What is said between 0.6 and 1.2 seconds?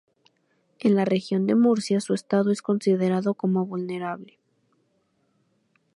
En la